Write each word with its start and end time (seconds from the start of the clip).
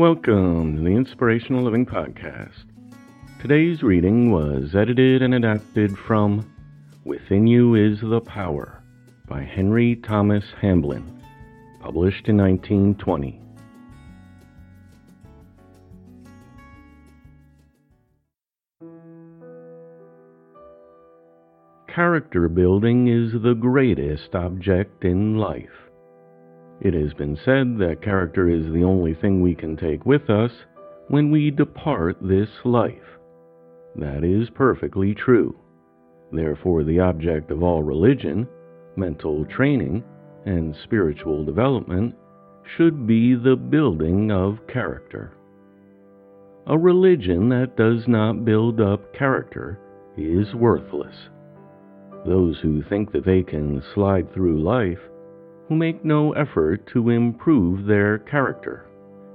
Welcome 0.00 0.78
to 0.78 0.82
the 0.82 0.96
Inspirational 0.96 1.62
Living 1.62 1.84
Podcast. 1.84 2.64
Today's 3.42 3.82
reading 3.82 4.32
was 4.32 4.74
edited 4.74 5.20
and 5.20 5.34
adapted 5.34 5.94
from 5.98 6.50
Within 7.04 7.46
You 7.46 7.74
is 7.74 8.00
the 8.00 8.22
Power 8.22 8.82
by 9.28 9.42
Henry 9.42 9.96
Thomas 9.96 10.46
Hamblin, 10.58 11.22
published 11.82 12.28
in 12.28 12.38
1920. 12.38 13.42
Character 21.94 22.48
building 22.48 23.06
is 23.06 23.34
the 23.42 23.52
greatest 23.52 24.34
object 24.34 25.04
in 25.04 25.36
life. 25.36 25.79
It 26.80 26.94
has 26.94 27.12
been 27.12 27.36
said 27.36 27.76
that 27.78 28.00
character 28.00 28.48
is 28.48 28.72
the 28.72 28.84
only 28.84 29.12
thing 29.12 29.42
we 29.42 29.54
can 29.54 29.76
take 29.76 30.06
with 30.06 30.30
us 30.30 30.52
when 31.08 31.30
we 31.30 31.50
depart 31.50 32.16
this 32.22 32.48
life. 32.64 33.18
That 33.96 34.24
is 34.24 34.48
perfectly 34.50 35.14
true. 35.14 35.54
Therefore, 36.32 36.84
the 36.84 37.00
object 37.00 37.50
of 37.50 37.62
all 37.62 37.82
religion, 37.82 38.48
mental 38.96 39.44
training, 39.44 40.04
and 40.46 40.74
spiritual 40.84 41.44
development 41.44 42.14
should 42.76 43.06
be 43.06 43.34
the 43.34 43.56
building 43.56 44.30
of 44.30 44.66
character. 44.66 45.32
A 46.66 46.78
religion 46.78 47.48
that 47.50 47.76
does 47.76 48.06
not 48.06 48.44
build 48.44 48.80
up 48.80 49.12
character 49.12 49.78
is 50.16 50.54
worthless. 50.54 51.16
Those 52.24 52.58
who 52.60 52.82
think 52.82 53.12
that 53.12 53.24
they 53.26 53.42
can 53.42 53.82
slide 53.94 54.32
through 54.32 54.62
life 54.62 55.00
who 55.70 55.76
make 55.76 56.04
no 56.04 56.32
effort 56.32 56.84
to 56.92 57.10
improve 57.10 57.86
their 57.86 58.18
character, 58.18 58.86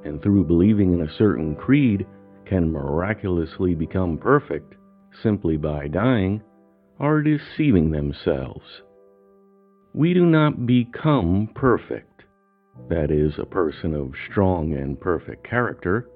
and 0.03 0.21
through 0.21 0.43
believing 0.43 0.93
in 0.93 1.01
a 1.01 1.17
certain 1.17 1.55
creed 1.55 2.05
can 2.45 2.69
miraculously 2.69 3.73
become 3.73 4.17
perfect 4.17 4.75
simply 5.23 5.55
by 5.55 5.87
dying, 5.87 6.41
are 6.99 7.21
deceiving 7.21 7.89
themselves. 7.89 8.65
We 9.93 10.13
do 10.13 10.25
not 10.25 10.65
become 10.65 11.49
perfect, 11.55 12.23
that 12.89 13.11
is, 13.11 13.39
a 13.39 13.45
person 13.45 13.93
of 13.93 14.11
strong 14.29 14.73
and 14.73 14.99
perfect 14.99 15.47
character, 15.49 16.09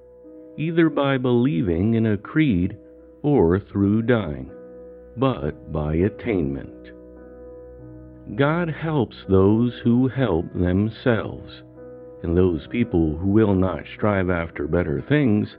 either 0.58 0.90
by 0.90 1.16
believing 1.16 1.94
in 1.94 2.04
a 2.04 2.18
creed 2.18 2.76
or 3.22 3.58
through 3.58 4.02
dying, 4.02 4.50
but 5.16 5.72
by 5.72 5.94
attainment. 5.94 6.99
God 8.36 8.68
helps 8.68 9.16
those 9.28 9.72
who 9.82 10.06
help 10.06 10.52
themselves, 10.52 11.62
and 12.22 12.36
those 12.36 12.66
people 12.68 13.16
who 13.16 13.28
will 13.28 13.54
not 13.54 13.82
strive 13.96 14.30
after 14.30 14.68
better 14.68 15.02
things 15.08 15.56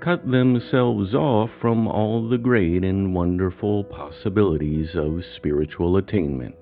cut 0.00 0.30
themselves 0.30 1.14
off 1.14 1.50
from 1.60 1.88
all 1.88 2.28
the 2.28 2.38
great 2.38 2.84
and 2.84 3.14
wonderful 3.14 3.82
possibilities 3.84 4.94
of 4.94 5.24
spiritual 5.36 5.96
attainment. 5.96 6.54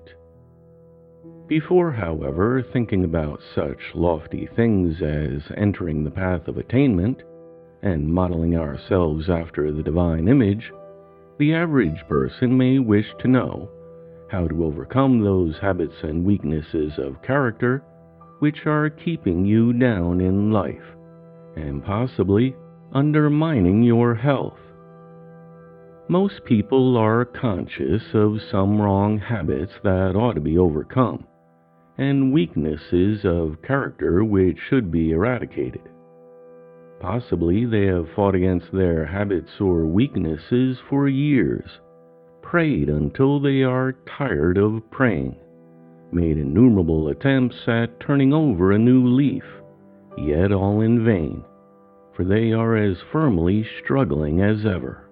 Before, 1.47 1.91
however, 1.91 2.63
thinking 2.73 3.03
about 3.03 3.39
such 3.53 3.93
lofty 3.93 4.49
things 4.55 5.01
as 5.01 5.43
entering 5.55 6.03
the 6.03 6.11
path 6.11 6.47
of 6.47 6.57
attainment 6.57 7.21
and 7.83 8.11
modeling 8.11 8.57
ourselves 8.57 9.29
after 9.29 9.71
the 9.71 9.83
divine 9.83 10.27
image, 10.27 10.71
the 11.37 11.53
average 11.53 12.01
person 12.09 12.57
may 12.57 12.79
wish 12.79 13.13
to 13.19 13.27
know 13.27 13.69
how 14.29 14.47
to 14.47 14.63
overcome 14.63 15.23
those 15.23 15.55
habits 15.61 15.95
and 16.03 16.25
weaknesses 16.25 16.93
of 16.97 17.21
character 17.21 17.83
which 18.39 18.65
are 18.65 18.89
keeping 18.89 19.45
you 19.45 19.73
down 19.73 20.19
in 20.19 20.51
life 20.51 20.83
and 21.55 21.83
possibly 21.83 22.55
undermining 22.93 23.83
your 23.83 24.15
health. 24.15 24.57
Most 26.07 26.43
people 26.45 26.97
are 26.97 27.25
conscious 27.25 28.03
of 28.13 28.41
some 28.51 28.79
wrong 28.79 29.17
habits 29.17 29.73
that 29.83 30.15
ought 30.15 30.33
to 30.33 30.41
be 30.41 30.57
overcome 30.57 31.25
and 31.97 32.33
weaknesses 32.33 33.21
of 33.23 33.61
character 33.61 34.23
which 34.23 34.57
should 34.69 34.91
be 34.91 35.11
eradicated. 35.11 35.81
Possibly 36.99 37.65
they 37.65 37.85
have 37.85 38.07
fought 38.15 38.35
against 38.35 38.71
their 38.71 39.05
habits 39.05 39.51
or 39.59 39.85
weaknesses 39.85 40.77
for 40.89 41.07
years 41.07 41.79
prayed 42.45 42.89
until 42.89 43.39
they 43.39 43.63
are 43.63 43.97
tired 44.17 44.57
of 44.57 44.79
praying, 44.91 45.35
made 46.11 46.37
innumerable 46.37 47.09
attempts 47.09 47.55
at 47.67 47.99
turning 47.99 48.31
over 48.31 48.71
a 48.71 48.77
new 48.77 49.07
leaf, 49.07 49.43
yet 50.17 50.51
all 50.51 50.81
in 50.81 51.03
vain, 51.03 51.43
for 52.15 52.23
they 52.23 52.51
are 52.51 52.77
as 52.77 52.97
firmly 53.11 53.65
struggling 53.83 54.41
as 54.41 54.65
ever. 54.65 55.09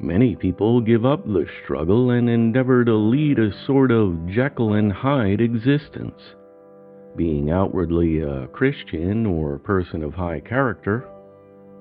Many 0.00 0.34
people 0.34 0.80
give 0.80 1.04
up 1.04 1.24
the 1.24 1.46
struggle 1.62 2.10
and 2.10 2.28
endeavor 2.28 2.84
to 2.84 2.94
lead 2.94 3.38
a 3.38 3.52
sort 3.66 3.90
of 3.90 4.28
Jekyll 4.28 4.74
and 4.74 4.92
Hyde 4.92 5.40
existence, 5.40 6.20
being 7.16 7.50
outwardly 7.50 8.20
a 8.20 8.46
Christian 8.48 9.26
or 9.26 9.58
person 9.58 10.02
of 10.02 10.14
high 10.14 10.40
character, 10.40 11.06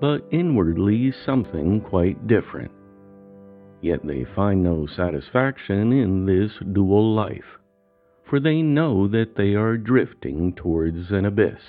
but 0.02 0.26
inwardly 0.32 1.14
something 1.26 1.82
quite 1.82 2.28
different 2.28 2.72
Yet 3.82 4.06
they 4.06 4.26
find 4.36 4.64
no 4.64 4.88
satisfaction 4.88 5.92
in 5.94 6.26
this 6.26 6.52
dual 6.72 7.14
life, 7.14 7.60
for 8.24 8.40
they 8.40 8.62
know 8.62 9.08
that 9.08 9.36
they 9.36 9.54
are 9.56 9.78
drifting 9.78 10.54
towards 10.54 11.12
an 11.12 11.26
abyss. 11.26 11.62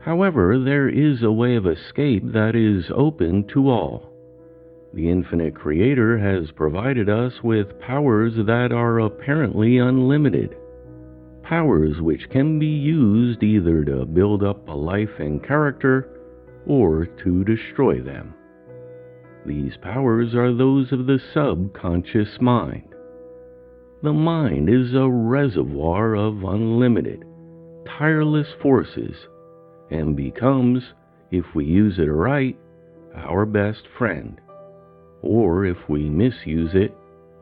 However, 0.00 0.58
there 0.58 0.88
is 0.88 1.22
a 1.22 1.32
way 1.32 1.56
of 1.56 1.66
escape 1.66 2.32
that 2.32 2.56
is 2.56 2.90
open 2.94 3.44
to 3.48 3.68
all. 3.68 4.12
The 4.94 5.10
infinite 5.10 5.54
Creator 5.54 6.18
has 6.18 6.50
provided 6.50 7.08
us 7.08 7.42
with 7.42 7.78
powers 7.80 8.34
that 8.36 8.72
are 8.72 9.00
apparently 9.00 9.78
unlimited, 9.78 10.56
powers 11.42 12.00
which 12.00 12.30
can 12.30 12.58
be 12.58 12.66
used 12.66 13.42
either 13.42 13.84
to 13.84 14.06
build 14.06 14.42
up 14.42 14.66
a 14.66 14.72
life 14.72 15.18
and 15.18 15.44
character 15.44 16.08
or 16.66 17.06
to 17.06 17.44
destroy 17.44 18.00
them. 18.00 18.34
These 19.48 19.78
powers 19.78 20.34
are 20.34 20.52
those 20.52 20.92
of 20.92 21.06
the 21.06 21.18
subconscious 21.32 22.38
mind. 22.38 22.94
The 24.02 24.12
mind 24.12 24.68
is 24.68 24.92
a 24.94 25.08
reservoir 25.08 26.14
of 26.16 26.44
unlimited, 26.44 27.24
tireless 27.86 28.48
forces 28.60 29.16
and 29.90 30.14
becomes, 30.14 30.92
if 31.30 31.46
we 31.54 31.64
use 31.64 31.98
it 31.98 32.10
right, 32.10 32.58
our 33.14 33.46
best 33.46 33.88
friend, 33.96 34.38
or 35.22 35.64
if 35.64 35.78
we 35.88 36.10
misuse 36.10 36.74
it, 36.74 36.94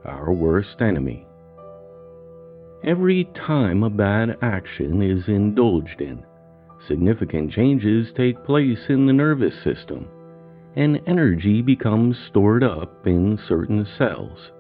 our 0.04 0.32
worst 0.32 0.80
enemy. 0.80 1.26
Every 2.84 3.24
time 3.34 3.82
a 3.82 3.90
bad 3.90 4.38
action 4.42 5.02
is 5.02 5.26
indulged 5.26 6.00
in, 6.00 6.24
significant 6.86 7.50
changes 7.50 8.12
take 8.16 8.44
place 8.44 8.78
in 8.88 9.06
the 9.06 9.12
nervous 9.12 9.54
system, 9.64 10.06
and 10.76 11.00
energy 11.06 11.62
becomes 11.62 12.16
stored 12.28 12.62
up 12.62 13.06
in 13.06 13.38
certain 13.48 13.86
cells 13.96 14.50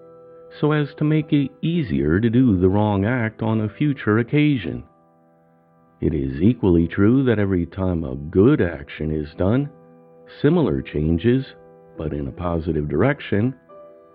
so 0.60 0.72
as 0.72 0.88
to 0.96 1.04
make 1.04 1.32
it 1.32 1.50
easier 1.62 2.18
to 2.18 2.30
do 2.30 2.58
the 2.58 2.68
wrong 2.68 3.04
act 3.04 3.42
on 3.42 3.60
a 3.60 3.68
future 3.68 4.18
occasion. 4.18 4.82
It 6.00 6.14
is 6.14 6.40
equally 6.40 6.88
true 6.88 7.24
that 7.24 7.38
every 7.38 7.66
time 7.66 8.04
a 8.04 8.16
good 8.16 8.60
action 8.60 9.10
is 9.10 9.34
done, 9.36 9.70
similar 10.40 10.82
changes, 10.82 11.44
but 11.96 12.12
in 12.12 12.28
a 12.28 12.32
positive 12.32 12.88
direction, 12.88 13.54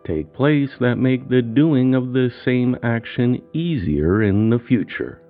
take 0.05 0.33
place 0.33 0.69
that 0.79 0.95
make 0.95 1.29
the 1.29 1.41
doing 1.41 1.95
of 1.95 2.13
the 2.13 2.31
same 2.43 2.75
action 2.83 3.41
easier 3.53 4.23
in 4.23 4.49
the 4.49 4.59
future. 4.59 5.21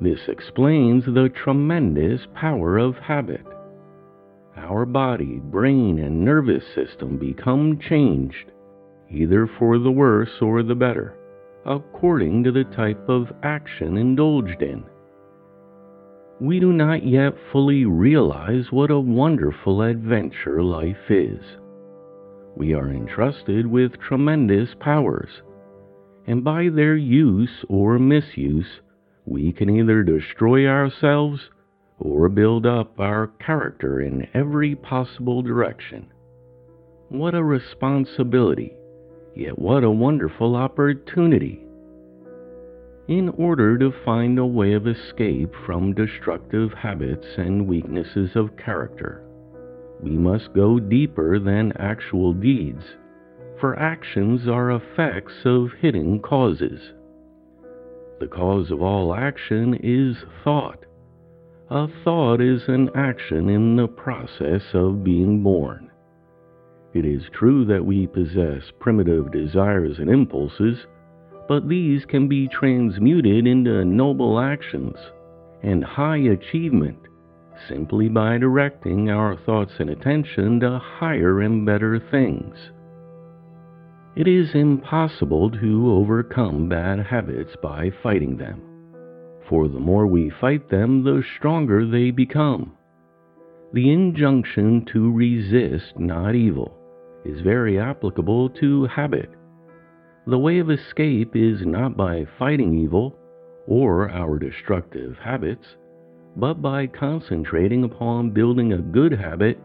This 0.00 0.20
explains 0.28 1.04
the 1.04 1.30
tremendous 1.34 2.22
power 2.34 2.78
of 2.78 2.96
habit. 2.96 3.44
Our 4.60 4.86
body, 4.86 5.40
brain, 5.42 5.98
and 5.98 6.24
nervous 6.24 6.64
system 6.74 7.18
become 7.18 7.78
changed 7.78 8.52
either 9.10 9.46
for 9.58 9.78
the 9.78 9.90
worse 9.90 10.40
or 10.40 10.62
the 10.62 10.74
better, 10.74 11.14
according 11.66 12.44
to 12.44 12.52
the 12.52 12.64
type 12.64 13.08
of 13.08 13.32
action 13.42 13.96
indulged 13.96 14.62
in. 14.62 14.84
We 16.40 16.60
do 16.60 16.72
not 16.72 17.04
yet 17.04 17.34
fully 17.52 17.84
realize 17.84 18.70
what 18.70 18.90
a 18.90 18.98
wonderful 18.98 19.82
adventure 19.82 20.62
life 20.62 21.10
is. 21.10 21.40
We 22.56 22.72
are 22.72 22.90
entrusted 22.90 23.66
with 23.66 24.00
tremendous 24.00 24.70
powers, 24.80 25.42
and 26.26 26.42
by 26.44 26.68
their 26.68 26.96
use 26.96 27.64
or 27.68 27.98
misuse, 27.98 28.80
we 29.26 29.52
can 29.52 29.68
either 29.68 30.02
destroy 30.02 30.66
ourselves 30.66 31.40
or 32.00 32.28
build 32.28 32.66
up 32.66 32.98
our 32.98 33.28
character 33.44 34.00
in 34.00 34.26
every 34.34 34.74
possible 34.74 35.42
direction. 35.42 36.12
What 37.08 37.34
a 37.34 37.44
responsibility 37.44 38.74
Yet 39.34 39.58
what 39.58 39.84
a 39.84 39.90
wonderful 39.90 40.56
opportunity! 40.56 41.64
In 43.06 43.28
order 43.30 43.78
to 43.78 43.92
find 44.04 44.38
a 44.38 44.46
way 44.46 44.72
of 44.72 44.86
escape 44.86 45.54
from 45.64 45.94
destructive 45.94 46.72
habits 46.72 47.26
and 47.38 47.66
weaknesses 47.66 48.34
of 48.34 48.56
character, 48.56 49.22
we 50.02 50.10
must 50.10 50.52
go 50.52 50.80
deeper 50.80 51.38
than 51.38 51.72
actual 51.76 52.32
deeds, 52.32 52.84
for 53.60 53.78
actions 53.78 54.48
are 54.48 54.72
effects 54.72 55.34
of 55.44 55.72
hidden 55.80 56.18
causes. 56.20 56.92
The 58.18 58.28
cause 58.28 58.70
of 58.70 58.82
all 58.82 59.14
action 59.14 59.74
is 59.74 60.16
thought. 60.42 60.84
A 61.72 61.86
thought 62.02 62.40
is 62.40 62.66
an 62.66 62.90
action 62.96 63.48
in 63.48 63.76
the 63.76 63.86
process 63.86 64.62
of 64.74 65.04
being 65.04 65.40
born. 65.40 65.88
It 66.94 67.04
is 67.04 67.22
true 67.32 67.64
that 67.66 67.86
we 67.86 68.08
possess 68.08 68.72
primitive 68.80 69.30
desires 69.30 70.00
and 70.00 70.10
impulses, 70.10 70.84
but 71.46 71.68
these 71.68 72.04
can 72.04 72.26
be 72.26 72.48
transmuted 72.48 73.46
into 73.46 73.84
noble 73.84 74.40
actions 74.40 74.96
and 75.62 75.84
high 75.84 76.16
achievement 76.16 76.98
simply 77.68 78.08
by 78.08 78.38
directing 78.38 79.08
our 79.08 79.36
thoughts 79.36 79.74
and 79.78 79.90
attention 79.90 80.58
to 80.58 80.80
higher 80.80 81.40
and 81.40 81.64
better 81.64 82.00
things. 82.10 82.56
It 84.16 84.26
is 84.26 84.56
impossible 84.56 85.52
to 85.52 85.92
overcome 85.92 86.68
bad 86.68 86.98
habits 86.98 87.54
by 87.62 87.92
fighting 88.02 88.38
them, 88.38 88.60
for 89.50 89.66
the 89.66 89.80
more 89.80 90.06
we 90.06 90.30
fight 90.40 90.70
them, 90.70 91.02
the 91.02 91.24
stronger 91.36 91.84
they 91.84 92.12
become. 92.12 92.72
The 93.72 93.92
injunction 93.92 94.86
to 94.92 95.12
resist 95.12 95.98
not 95.98 96.36
evil 96.36 96.76
is 97.24 97.40
very 97.40 97.78
applicable 97.78 98.50
to 98.50 98.86
habit. 98.86 99.28
The 100.28 100.38
way 100.38 100.60
of 100.60 100.70
escape 100.70 101.34
is 101.34 101.66
not 101.66 101.96
by 101.96 102.26
fighting 102.38 102.78
evil 102.78 103.16
or 103.66 104.08
our 104.10 104.38
destructive 104.38 105.16
habits, 105.18 105.66
but 106.36 106.62
by 106.62 106.86
concentrating 106.86 107.82
upon 107.82 108.30
building 108.30 108.72
a 108.72 108.78
good 108.78 109.12
habit 109.12 109.58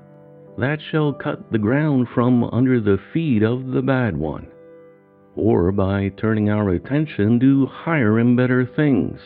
that 0.58 0.80
shall 0.82 1.14
cut 1.14 1.52
the 1.52 1.60
ground 1.60 2.08
from 2.14 2.44
under 2.46 2.82
the 2.82 2.98
feet 3.14 3.44
of 3.44 3.68
the 3.68 3.84
bad 3.84 4.18
one, 4.18 4.48
or 5.36 5.72
by 5.72 6.10
turning 6.18 6.50
our 6.50 6.70
attention 6.70 7.40
to 7.40 7.68
higher 7.68 8.18
and 8.18 8.36
better 8.36 8.66
things. 8.66 9.20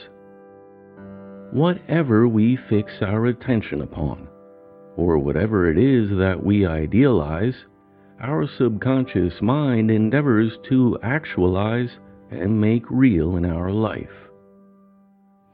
Whatever 1.51 2.27
we 2.27 2.57
fix 2.69 2.91
our 3.01 3.25
attention 3.25 3.81
upon, 3.81 4.27
or 4.95 5.17
whatever 5.17 5.69
it 5.69 5.79
is 5.79 6.09
that 6.17 6.43
we 6.43 6.65
idealize, 6.65 7.55
our 8.21 8.47
subconscious 8.47 9.33
mind 9.41 9.89
endeavors 9.89 10.51
to 10.69 10.99
actualize 11.01 11.89
and 12.29 12.61
make 12.61 12.83
real 12.91 13.35
in 13.35 13.45
our 13.45 13.71
life. 13.71 14.29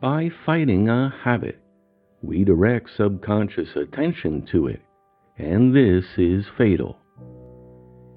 By 0.02 0.30
fighting 0.46 0.90
a 0.90 1.14
habit, 1.24 1.60
we 2.22 2.44
direct 2.44 2.90
subconscious 2.98 3.70
attention 3.78 4.46
to 4.52 4.68
it, 4.68 4.82
and 5.38 5.74
this 5.74 6.04
is 6.18 6.46
fatal. 6.58 6.98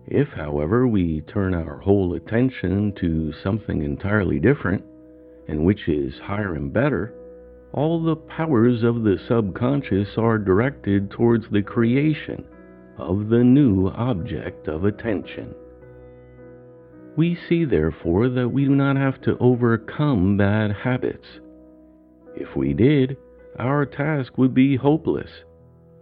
If, 0.07 0.29
however, 0.29 0.89
we 0.89 1.21
turn 1.21 1.55
our 1.55 1.79
whole 1.79 2.15
attention 2.15 2.95
to 3.01 3.33
something 3.45 3.83
entirely 3.83 4.41
different, 4.41 4.83
and 5.47 5.65
which 5.65 5.89
is 5.89 6.15
higher 6.19 6.55
and 6.55 6.73
better, 6.73 7.15
all 7.73 8.03
the 8.03 8.17
powers 8.17 8.83
of 8.83 9.03
the 9.03 9.19
subconscious 9.29 10.09
are 10.17 10.39
directed 10.39 11.11
towards 11.11 11.47
the 11.51 11.63
creation 11.63 12.45
of 12.97 13.29
the 13.29 13.45
new 13.45 13.89
object 13.89 14.69
of 14.69 14.85
attention. 14.85 15.55
We 17.17 17.37
see, 17.49 17.65
therefore, 17.65 18.29
that 18.31 18.49
we 18.49 18.65
do 18.65 18.75
not 18.75 18.97
have 18.97 19.21
to 19.23 19.37
overcome 19.39 20.37
bad 20.37 20.73
habits. 20.73 21.27
If 22.37 22.57
we 22.57 22.73
did, 22.73 23.17
our 23.59 23.85
task 23.85 24.39
would 24.39 24.55
be 24.55 24.77
hopeless, 24.77 25.31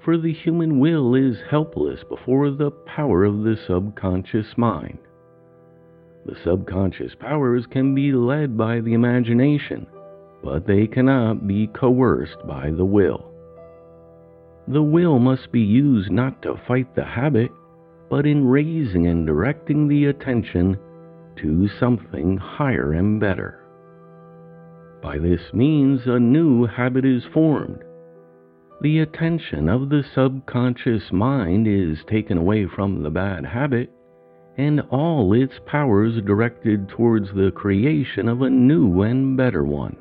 for 0.04 0.18
the 0.18 0.32
human 0.32 0.78
will 0.78 1.14
is 1.14 1.38
helpless 1.50 2.00
before 2.08 2.50
the 2.50 2.70
power 2.70 3.24
of 3.24 3.42
the 3.42 3.56
subconscious 3.66 4.46
mind. 4.56 4.98
The 6.26 6.36
subconscious 6.44 7.14
powers 7.18 7.66
can 7.66 7.94
be 7.94 8.12
led 8.12 8.56
by 8.56 8.80
the 8.80 8.92
imagination, 8.92 9.86
but 10.42 10.66
they 10.66 10.86
cannot 10.86 11.46
be 11.46 11.66
coerced 11.68 12.46
by 12.46 12.70
the 12.70 12.84
will. 12.84 13.32
The 14.68 14.82
will 14.82 15.18
must 15.18 15.52
be 15.52 15.60
used 15.60 16.10
not 16.10 16.42
to 16.42 16.60
fight 16.66 16.94
the 16.94 17.04
habit, 17.04 17.50
but 18.10 18.26
in 18.26 18.46
raising 18.46 19.06
and 19.06 19.26
directing 19.26 19.88
the 19.88 20.06
attention 20.06 20.78
to 21.36 21.68
something 21.68 22.36
higher 22.36 22.92
and 22.92 23.20
better. 23.20 23.60
By 25.02 25.18
this 25.18 25.52
means, 25.52 26.06
a 26.06 26.18
new 26.18 26.66
habit 26.66 27.04
is 27.04 27.24
formed. 27.32 27.84
The 28.80 29.00
attention 29.00 29.68
of 29.68 29.88
the 29.88 30.02
subconscious 30.14 31.12
mind 31.12 31.66
is 31.66 31.98
taken 32.04 32.38
away 32.38 32.66
from 32.66 33.02
the 33.02 33.10
bad 33.10 33.44
habit, 33.44 33.90
and 34.58 34.80
all 34.90 35.32
its 35.32 35.54
powers 35.66 36.20
directed 36.22 36.88
towards 36.88 37.32
the 37.32 37.52
creation 37.54 38.28
of 38.28 38.42
a 38.42 38.50
new 38.50 39.02
and 39.02 39.36
better 39.36 39.64
one. 39.64 39.96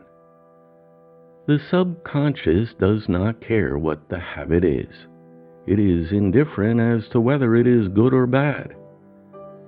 The 1.47 1.59
subconscious 1.69 2.73
does 2.79 3.07
not 3.07 3.39
care 3.39 3.77
what 3.77 4.09
the 4.09 4.19
habit 4.19 4.63
is. 4.63 5.07
It 5.67 5.79
is 5.79 6.11
indifferent 6.11 6.79
as 6.79 7.07
to 7.09 7.21
whether 7.21 7.55
it 7.55 7.67
is 7.67 7.87
good 7.89 8.13
or 8.13 8.25
bad. 8.25 8.73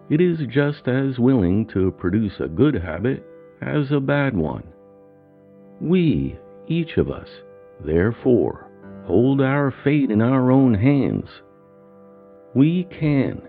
It 0.10 0.20
is 0.20 0.40
just 0.48 0.88
as 0.88 1.20
willing 1.20 1.68
to 1.68 1.92
produce 1.92 2.40
a 2.40 2.48
good 2.48 2.76
habit 2.76 3.24
as 3.62 3.92
a 3.92 4.00
bad 4.00 4.36
one. 4.36 4.64
We, 5.80 6.40
each 6.68 6.98
of 6.98 7.12
us, 7.12 7.30
therefore, 7.86 8.72
hold 9.06 9.40
our 9.40 9.72
fate 9.84 10.10
in 10.10 10.22
our 10.22 10.50
own 10.50 10.74
hands. 10.74 11.30
We 12.56 12.86
can, 12.86 13.42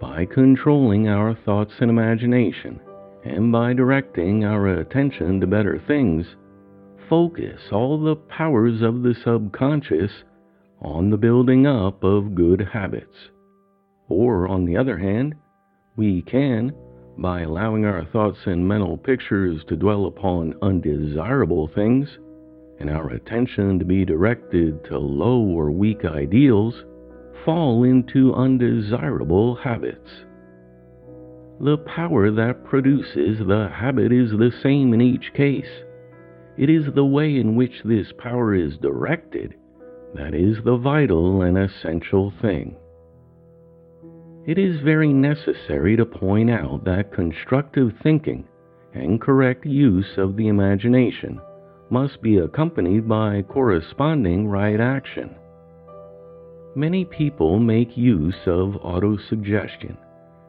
by 0.00 0.26
controlling 0.26 1.08
our 1.08 1.34
thoughts 1.34 1.72
and 1.80 1.90
imagination, 1.90 2.80
and 3.24 3.50
by 3.50 3.72
directing 3.72 4.44
our 4.44 4.68
attention 4.68 5.40
to 5.40 5.46
better 5.46 5.82
things, 5.88 6.26
focus 7.08 7.60
all 7.72 8.02
the 8.02 8.16
powers 8.16 8.82
of 8.82 9.02
the 9.02 9.14
subconscious 9.24 10.10
on 10.80 11.10
the 11.10 11.16
building 11.16 11.66
up 11.66 12.02
of 12.04 12.34
good 12.34 12.68
habits. 12.72 13.30
Or, 14.08 14.48
on 14.48 14.64
the 14.64 14.76
other 14.76 14.98
hand, 14.98 15.34
we 15.96 16.22
can, 16.22 16.72
by 17.16 17.42
allowing 17.42 17.84
our 17.84 18.04
thoughts 18.04 18.38
and 18.46 18.66
mental 18.66 18.98
pictures 18.98 19.62
to 19.68 19.76
dwell 19.76 20.06
upon 20.06 20.54
undesirable 20.62 21.70
things, 21.74 22.08
and 22.80 22.90
our 22.90 23.10
attention 23.10 23.78
to 23.78 23.84
be 23.84 24.04
directed 24.04 24.84
to 24.86 24.98
low 24.98 25.40
or 25.40 25.70
weak 25.70 26.04
ideals, 26.04 26.74
fall 27.44 27.84
into 27.84 28.34
undesirable 28.34 29.54
habits. 29.54 30.10
The 31.60 31.78
power 31.78 32.30
that 32.32 32.64
produces 32.64 33.38
the 33.38 33.70
habit 33.72 34.12
is 34.12 34.30
the 34.30 34.50
same 34.62 34.92
in 34.92 35.00
each 35.00 35.32
case. 35.34 35.83
It 36.56 36.70
is 36.70 36.92
the 36.94 37.04
way 37.04 37.36
in 37.36 37.56
which 37.56 37.82
this 37.84 38.12
power 38.18 38.54
is 38.54 38.76
directed 38.78 39.54
that 40.14 40.32
is 40.32 40.56
the 40.64 40.76
vital 40.76 41.42
and 41.42 41.58
essential 41.58 42.32
thing. 42.40 42.76
It 44.46 44.58
is 44.58 44.80
very 44.80 45.12
necessary 45.12 45.96
to 45.96 46.06
point 46.06 46.50
out 46.50 46.84
that 46.84 47.12
constructive 47.12 47.92
thinking 48.02 48.44
and 48.92 49.20
correct 49.20 49.66
use 49.66 50.16
of 50.16 50.36
the 50.36 50.48
imagination 50.48 51.40
must 51.90 52.22
be 52.22 52.38
accompanied 52.38 53.08
by 53.08 53.42
corresponding 53.42 54.46
right 54.46 54.78
action. 54.78 55.34
Many 56.76 57.04
people 57.04 57.58
make 57.58 57.96
use 57.96 58.46
of 58.46 58.80
autosuggestion 58.84 59.96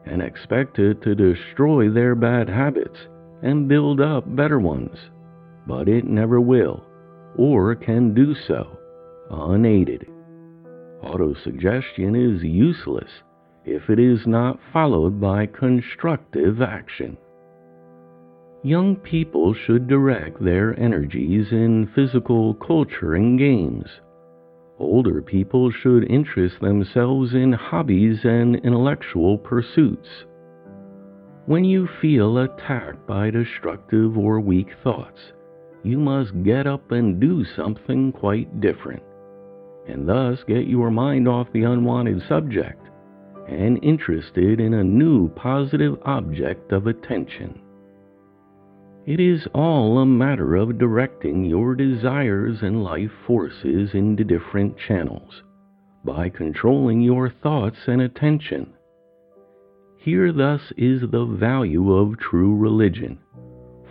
and 0.04 0.22
expect 0.22 0.78
it 0.78 1.02
to 1.02 1.14
destroy 1.14 1.90
their 1.90 2.14
bad 2.14 2.48
habits 2.48 2.98
and 3.42 3.68
build 3.68 4.00
up 4.00 4.24
better 4.36 4.60
ones, 4.60 4.96
but 5.66 5.88
it 5.88 6.04
never 6.04 6.40
will 6.40 6.84
or 7.36 7.74
can 7.74 8.14
do 8.14 8.34
so 8.46 8.78
unaided. 9.30 10.06
Autosuggestion 11.02 12.16
is 12.16 12.42
useless 12.42 13.10
if 13.64 13.90
it 13.90 13.98
is 13.98 14.26
not 14.26 14.58
followed 14.72 15.20
by 15.20 15.46
constructive 15.46 16.62
action. 16.62 17.16
Young 18.62 18.96
people 18.96 19.54
should 19.54 19.86
direct 19.86 20.42
their 20.42 20.78
energies 20.78 21.48
in 21.52 21.90
physical 21.94 22.54
culture 22.54 23.14
and 23.14 23.38
games. 23.38 23.86
Older 24.78 25.22
people 25.22 25.70
should 25.70 26.10
interest 26.10 26.60
themselves 26.60 27.34
in 27.34 27.52
hobbies 27.52 28.18
and 28.24 28.56
intellectual 28.56 29.38
pursuits. 29.38 30.08
When 31.46 31.64
you 31.64 31.88
feel 32.00 32.38
attacked 32.38 33.06
by 33.06 33.30
destructive 33.30 34.18
or 34.18 34.40
weak 34.40 34.68
thoughts, 34.82 35.20
you 35.82 35.98
must 35.98 36.42
get 36.42 36.66
up 36.66 36.90
and 36.90 37.20
do 37.20 37.44
something 37.56 38.12
quite 38.12 38.60
different, 38.60 39.02
and 39.88 40.08
thus 40.08 40.38
get 40.46 40.66
your 40.66 40.90
mind 40.90 41.28
off 41.28 41.52
the 41.52 41.62
unwanted 41.62 42.22
subject 42.28 42.82
and 43.48 43.82
interested 43.84 44.60
in 44.60 44.74
a 44.74 44.84
new 44.84 45.28
positive 45.30 45.96
object 46.04 46.72
of 46.72 46.86
attention. 46.86 47.60
It 49.06 49.20
is 49.20 49.46
all 49.54 49.98
a 49.98 50.06
matter 50.06 50.56
of 50.56 50.78
directing 50.78 51.44
your 51.44 51.76
desires 51.76 52.58
and 52.62 52.82
life 52.82 53.12
forces 53.24 53.90
into 53.94 54.24
different 54.24 54.76
channels 54.76 55.42
by 56.04 56.28
controlling 56.28 57.00
your 57.00 57.30
thoughts 57.30 57.78
and 57.86 58.00
attention. 58.02 58.72
Here, 59.96 60.32
thus, 60.32 60.72
is 60.76 61.02
the 61.02 61.24
value 61.24 61.92
of 61.92 62.18
true 62.18 62.56
religion, 62.56 63.18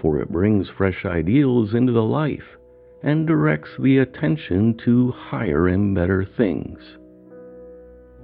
for 0.02 0.20
it 0.20 0.32
brings 0.32 0.68
fresh 0.78 1.06
ideals 1.06 1.74
into 1.74 1.92
the 1.92 2.04
life 2.04 2.58
and 3.04 3.28
directs 3.28 3.70
the 3.80 4.00
attention 4.00 4.78
to 4.86 5.12
higher 5.12 5.68
and 5.68 5.94
better 5.94 6.28
things. 6.38 6.80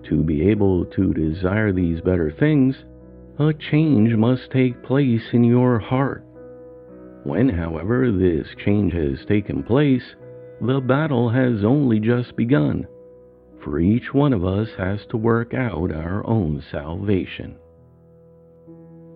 To 0.09 0.23
be 0.23 0.49
able 0.49 0.85
to 0.85 1.13
desire 1.13 1.71
these 1.71 2.01
better 2.01 2.31
things, 2.31 2.75
a 3.39 3.53
change 3.53 4.13
must 4.15 4.51
take 4.51 4.83
place 4.83 5.23
in 5.33 5.43
your 5.43 5.79
heart 5.79 6.25
when, 7.23 7.49
however, 7.49 8.11
this 8.11 8.47
change 8.65 8.93
has 8.93 9.25
taken 9.27 9.63
place, 9.63 10.03
the 10.59 10.79
battle 10.79 11.29
has 11.29 11.63
only 11.63 11.99
just 11.99 12.35
begun, 12.35 12.87
for 13.63 13.79
each 13.79 14.13
one 14.13 14.33
of 14.33 14.43
us 14.43 14.69
has 14.77 14.99
to 15.09 15.17
work 15.17 15.53
out 15.53 15.91
our 15.91 16.25
own 16.25 16.63
salvation. 16.71 17.55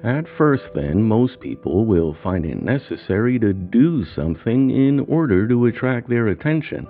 At 0.06 0.28
first, 0.38 0.66
then, 0.76 1.02
most 1.02 1.40
people 1.40 1.84
will 1.84 2.16
find 2.22 2.46
it 2.46 2.62
necessary 2.62 3.40
to 3.40 3.54
do 3.54 4.06
something 4.06 4.70
in 4.70 5.00
order 5.00 5.48
to 5.48 5.66
attract 5.66 6.08
their 6.08 6.28
attention 6.28 6.86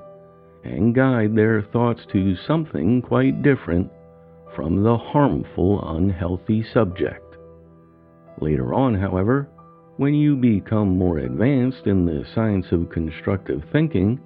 and 0.66 0.94
guide 0.94 1.34
their 1.34 1.62
thoughts 1.62 2.06
to 2.12 2.36
something 2.36 3.02
quite 3.02 3.42
different 3.42 3.90
from 4.54 4.84
the 4.84 4.98
harmful, 4.98 5.96
unhealthy 5.96 6.62
subject. 6.74 7.38
Later 8.42 8.74
on, 8.74 8.96
however, 8.96 9.48
when 9.96 10.14
you 10.14 10.36
become 10.36 10.98
more 10.98 11.20
advanced 11.20 11.88
in 11.88 12.06
the 12.06 12.26
science 12.36 12.66
of 12.74 12.90
constructive 12.90 13.64
thinking, 13.72 14.20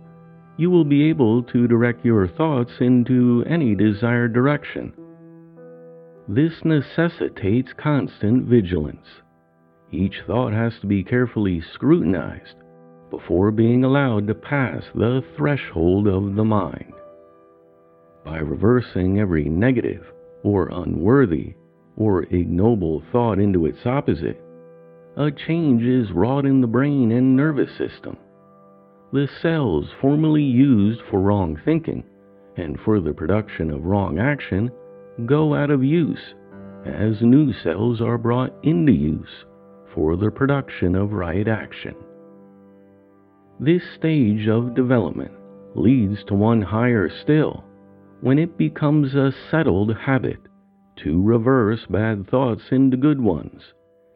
you 0.57 0.71
will 0.71 0.83
be 0.83 1.07
able 1.09 1.43
to 1.43 1.67
direct 1.67 2.03
your 2.03 2.27
thoughts 2.27 2.71
into 2.79 3.45
any 3.47 3.75
desired 3.75 4.33
direction. 4.33 4.93
This 6.31 6.63
necessitates 6.63 7.73
constant 7.73 8.45
vigilance. 8.45 9.07
Each 9.91 10.21
thought 10.27 10.53
has 10.53 10.79
to 10.79 10.85
be 10.85 11.03
carefully 11.03 11.59
scrutinized 11.73 12.55
before 13.09 13.49
being 13.49 13.83
allowed 13.83 14.27
to 14.27 14.35
pass 14.35 14.83
the 14.93 15.23
threshold 15.35 16.07
of 16.07 16.35
the 16.35 16.43
mind. 16.43 16.93
By 18.23 18.37
reversing 18.37 19.19
every 19.19 19.45
negative 19.45 20.05
or 20.43 20.69
unworthy 20.71 21.55
or 21.97 22.21
ignoble 22.25 23.01
thought 23.11 23.39
into 23.39 23.65
its 23.65 23.83
opposite, 23.87 24.39
a 25.17 25.31
change 25.31 25.81
is 25.81 26.11
wrought 26.11 26.45
in 26.45 26.61
the 26.61 26.67
brain 26.67 27.11
and 27.11 27.35
nervous 27.35 27.75
system. 27.75 28.15
The 29.11 29.27
cells 29.41 29.87
formerly 29.99 30.43
used 30.43 31.01
for 31.09 31.21
wrong 31.21 31.59
thinking 31.65 32.03
and 32.55 32.79
for 32.81 32.99
the 32.99 33.13
production 33.13 33.71
of 33.71 33.85
wrong 33.85 34.19
action 34.19 34.69
go 35.25 35.53
out 35.53 35.71
of 35.71 35.83
use 35.83 36.33
as 36.85 37.21
new 37.21 37.53
cells 37.63 38.01
are 38.01 38.17
brought 38.17 38.53
into 38.63 38.91
use 38.91 39.45
for 39.93 40.15
the 40.15 40.31
production 40.31 40.95
of 40.95 41.11
right 41.11 41.47
action. 41.47 41.95
This 43.59 43.83
stage 43.97 44.47
of 44.47 44.75
development 44.75 45.31
leads 45.75 46.23
to 46.25 46.33
one 46.33 46.61
higher 46.61 47.09
still 47.21 47.63
when 48.21 48.39
it 48.39 48.57
becomes 48.57 49.15
a 49.15 49.33
settled 49.51 49.95
habit 49.95 50.39
to 51.03 51.21
reverse 51.21 51.85
bad 51.89 52.29
thoughts 52.29 52.63
into 52.71 52.97
good 52.97 53.21
ones 53.21 53.61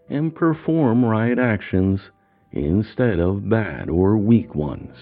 and 0.09 0.35
perform 0.35 1.03
right 1.03 1.39
actions 1.39 1.99
instead 2.51 3.19
of 3.19 3.49
bad 3.49 3.89
or 3.89 4.17
weak 4.17 4.53
ones. 4.55 4.95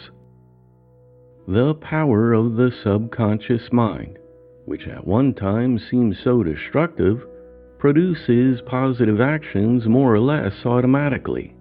The 1.47 1.73
power 1.75 2.33
of 2.33 2.55
the 2.55 2.71
subconscious 2.83 3.71
mind, 3.71 4.17
which 4.65 4.87
at 4.87 5.05
one 5.05 5.33
time 5.33 5.79
seemed 5.89 6.15
so 6.23 6.43
destructive, 6.43 7.21
produces 7.79 8.61
positive 8.65 9.19
actions 9.19 9.87
more 9.87 10.13
or 10.13 10.19
less 10.19 10.53
automatically. 10.65 11.55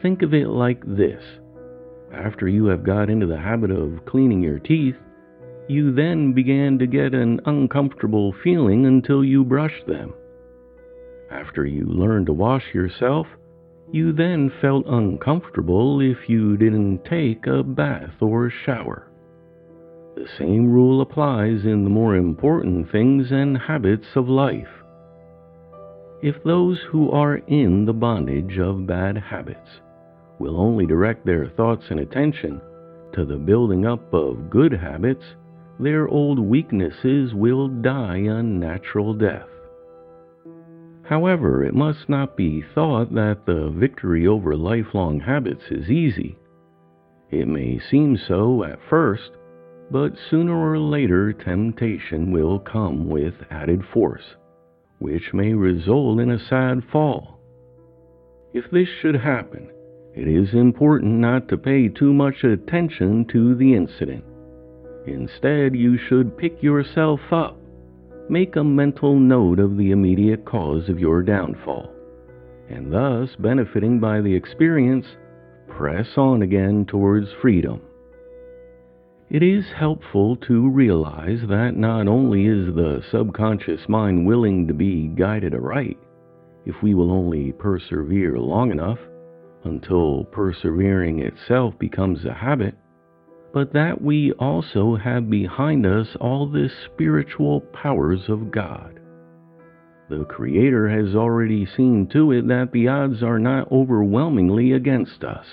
Think 0.00 0.22
of 0.22 0.34
it 0.34 0.48
like 0.48 0.82
this 0.86 1.22
after 2.12 2.46
you 2.46 2.66
have 2.66 2.84
got 2.84 3.08
into 3.08 3.26
the 3.26 3.38
habit 3.38 3.70
of 3.70 4.04
cleaning 4.04 4.42
your 4.42 4.58
teeth, 4.58 4.96
you 5.68 5.94
then 5.94 6.32
began 6.32 6.78
to 6.78 6.86
get 6.86 7.14
an 7.14 7.40
uncomfortable 7.46 8.34
feeling 8.44 8.86
until 8.86 9.24
you 9.24 9.44
brushed 9.44 9.86
them. 9.86 10.12
After 11.30 11.64
you 11.64 11.86
learned 11.86 12.26
to 12.26 12.32
wash 12.32 12.64
yourself, 12.74 13.26
you 13.90 14.12
then 14.12 14.52
felt 14.60 14.86
uncomfortable 14.86 16.00
if 16.00 16.28
you 16.28 16.56
didn't 16.56 17.04
take 17.04 17.46
a 17.46 17.62
bath 17.62 18.20
or 18.20 18.52
shower. 18.66 19.10
The 20.14 20.28
same 20.38 20.70
rule 20.70 21.00
applies 21.00 21.64
in 21.64 21.84
the 21.84 21.90
more 21.90 22.16
important 22.16 22.90
things 22.90 23.32
and 23.32 23.56
habits 23.56 24.06
of 24.14 24.28
life. 24.28 24.68
If 26.22 26.42
those 26.44 26.80
who 26.82 27.10
are 27.10 27.36
in 27.46 27.84
the 27.84 27.92
bondage 27.92 28.58
of 28.58 28.86
bad 28.86 29.16
habits 29.16 29.80
will 30.38 30.60
only 30.60 30.86
direct 30.86 31.24
their 31.24 31.46
thoughts 31.46 31.86
and 31.90 32.00
attention 32.00 32.60
to 33.12 33.24
the 33.24 33.38
building 33.38 33.86
up 33.86 34.12
of 34.12 34.50
good 34.50 34.72
habits, 34.72 35.24
their 35.80 36.06
old 36.08 36.38
weaknesses 36.38 37.34
will 37.34 37.68
die 37.68 38.18
a 38.18 38.42
natural 38.42 39.14
death. 39.14 39.48
However, 41.04 41.64
it 41.64 41.74
must 41.74 42.08
not 42.08 42.36
be 42.36 42.62
thought 42.74 43.12
that 43.14 43.44
the 43.46 43.70
victory 43.70 44.26
over 44.26 44.56
lifelong 44.56 45.20
habits 45.20 45.64
is 45.70 45.90
easy. 45.90 46.38
It 47.30 47.48
may 47.48 47.78
seem 47.78 48.16
so 48.16 48.62
at 48.62 48.78
first, 48.88 49.30
but 49.90 50.12
sooner 50.30 50.54
or 50.54 50.78
later 50.78 51.32
temptation 51.32 52.32
will 52.32 52.58
come 52.58 53.08
with 53.08 53.34
added 53.50 53.82
force, 53.92 54.36
which 54.98 55.34
may 55.34 55.52
result 55.52 56.20
in 56.20 56.30
a 56.30 56.38
sad 56.48 56.82
fall. 56.90 57.38
If 58.52 58.70
this 58.70 58.88
should 59.00 59.16
happen, 59.16 59.70
it 60.14 60.28
is 60.28 60.54
important 60.54 61.14
not 61.14 61.48
to 61.48 61.56
pay 61.56 61.88
too 61.88 62.12
much 62.12 62.44
attention 62.44 63.26
to 63.32 63.54
the 63.54 63.74
incident. 63.74 64.24
Instead, 65.06 65.74
you 65.74 65.98
should 65.98 66.38
pick 66.38 66.62
yourself 66.62 67.20
up 67.30 67.58
make 68.28 68.56
a 68.56 68.64
mental 68.64 69.18
note 69.18 69.58
of 69.58 69.76
the 69.76 69.90
immediate 69.90 70.44
cause 70.46 70.88
of 70.88 70.98
your 70.98 71.22
downfall, 71.22 71.92
and 72.70 72.92
thus, 72.92 73.28
benefiting 73.38 74.00
by 74.00 74.20
the 74.20 74.34
experience, 74.34 75.04
press 75.68 76.06
on 76.16 76.40
again 76.40 76.86
towards 76.86 77.28
freedom. 77.40 77.80
It 79.32 79.42
is 79.42 79.64
helpful 79.74 80.36
to 80.46 80.68
realize 80.68 81.40
that 81.48 81.74
not 81.74 82.06
only 82.06 82.44
is 82.44 82.74
the 82.74 83.02
subconscious 83.10 83.88
mind 83.88 84.26
willing 84.26 84.68
to 84.68 84.74
be 84.74 85.08
guided 85.08 85.54
aright, 85.54 85.96
if 86.66 86.82
we 86.82 86.92
will 86.92 87.10
only 87.10 87.52
persevere 87.52 88.38
long 88.38 88.70
enough 88.70 88.98
until 89.64 90.24
persevering 90.24 91.20
itself 91.20 91.78
becomes 91.78 92.26
a 92.26 92.34
habit, 92.34 92.74
but 93.54 93.72
that 93.72 94.02
we 94.02 94.32
also 94.32 94.96
have 94.96 95.30
behind 95.30 95.86
us 95.86 96.14
all 96.20 96.46
the 96.46 96.68
spiritual 96.84 97.62
powers 97.72 98.28
of 98.28 98.50
God. 98.50 99.00
The 100.10 100.26
Creator 100.26 100.90
has 100.90 101.16
already 101.16 101.64
seen 101.64 102.06
to 102.08 102.32
it 102.32 102.48
that 102.48 102.70
the 102.72 102.88
odds 102.88 103.22
are 103.22 103.38
not 103.38 103.72
overwhelmingly 103.72 104.72
against 104.72 105.24
us. 105.24 105.46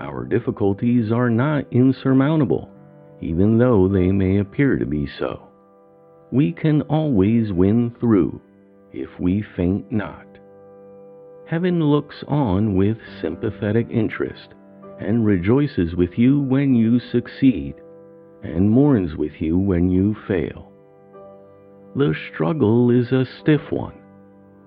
Our 0.00 0.24
difficulties 0.24 1.12
are 1.12 1.28
not 1.28 1.66
insurmountable, 1.70 2.70
even 3.20 3.58
though 3.58 3.86
they 3.86 4.10
may 4.10 4.38
appear 4.38 4.78
to 4.78 4.86
be 4.86 5.06
so. 5.18 5.42
We 6.32 6.52
can 6.52 6.82
always 6.82 7.52
win 7.52 7.94
through 8.00 8.40
if 8.92 9.10
we 9.20 9.44
faint 9.56 9.92
not. 9.92 10.26
Heaven 11.46 11.84
looks 11.84 12.24
on 12.28 12.76
with 12.76 12.96
sympathetic 13.20 13.88
interest 13.90 14.54
and 15.00 15.26
rejoices 15.26 15.94
with 15.94 16.16
you 16.16 16.40
when 16.40 16.74
you 16.74 16.98
succeed 16.98 17.74
and 18.42 18.70
mourns 18.70 19.16
with 19.16 19.32
you 19.38 19.58
when 19.58 19.90
you 19.90 20.16
fail. 20.26 20.72
The 21.94 22.14
struggle 22.32 22.90
is 22.90 23.12
a 23.12 23.26
stiff 23.40 23.70
one, 23.70 23.99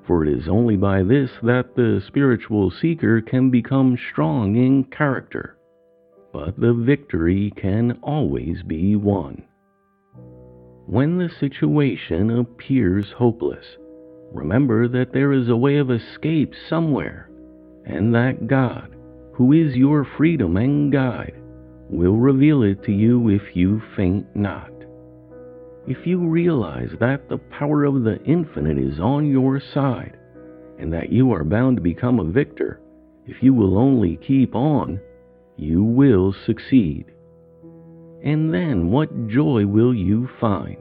for 0.06 0.26
it 0.26 0.38
is 0.38 0.48
only 0.48 0.76
by 0.76 1.04
this 1.04 1.32
that 1.44 1.76
the 1.76 2.02
spiritual 2.08 2.72
seeker 2.72 3.22
can 3.22 3.50
become 3.50 3.98
strong 4.12 4.56
in 4.56 4.84
character. 4.86 5.58
But 6.32 6.60
the 6.60 6.74
victory 6.74 7.52
can 7.56 8.00
always 8.02 8.64
be 8.64 8.96
won. 8.96 9.44
When 10.86 11.18
the 11.18 11.30
situation 11.40 12.30
appears 12.32 13.12
hopeless, 13.12 13.66
remember 14.34 14.88
that 14.90 15.14
there 15.14 15.32
is 15.32 15.48
a 15.48 15.56
way 15.56 15.78
of 15.78 15.92
escape 15.92 16.54
somewhere, 16.68 17.30
and 17.86 18.14
that 18.16 18.48
God, 18.48 18.96
who 19.34 19.54
is 19.54 19.76
your 19.76 20.04
freedom 20.04 20.58
and 20.58 20.92
guide, 20.92 21.36
will 21.90 22.18
reveal 22.18 22.64
it 22.64 22.84
to 22.84 22.92
you 22.92 23.30
if 23.30 23.56
you 23.56 23.82
faint 23.96 24.36
not. 24.36 24.73
If 25.86 26.08
you 26.08 26.20
realize 26.20 26.92
that 27.00 27.28
the 27.28 27.38
power 27.38 27.84
of 27.84 28.04
the 28.04 28.24
infinite 28.24 28.78
is 28.78 29.00
on 29.00 29.30
your 29.30 29.60
side, 29.60 30.18
and 30.80 30.94
that 30.94 31.12
you 31.12 31.34
are 31.34 31.44
bound 31.44 31.78
to 31.78 31.84
become 31.84 32.20
a 32.20 32.32
victor, 32.32 32.80
if 33.26 33.44
you 33.44 33.54
will 33.54 33.78
only 33.78 34.18
keep 34.18 34.56
on, 34.56 35.02
you 35.58 35.84
will 35.84 36.34
succeed. 36.46 37.12
And 38.24 38.54
then 38.54 38.92
what 38.92 39.28
joy 39.28 39.66
will 39.66 39.94
you 39.94 40.30
find? 40.40 40.78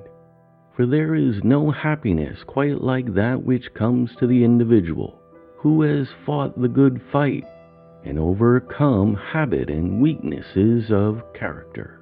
For 0.77 0.87
there 0.87 1.17
is 1.17 1.43
no 1.43 1.71
happiness 1.71 2.39
quite 2.47 2.81
like 2.81 3.15
that 3.15 3.43
which 3.43 3.75
comes 3.75 4.11
to 4.19 4.27
the 4.27 4.45
individual 4.45 5.19
who 5.57 5.83
has 5.83 6.09
fought 6.25 6.61
the 6.61 6.69
good 6.69 7.01
fight 7.11 7.45
and 8.05 8.19
overcome 8.19 9.15
habit 9.15 9.69
and 9.69 10.01
weaknesses 10.01 10.91
of 10.91 11.23
character. 11.35 12.02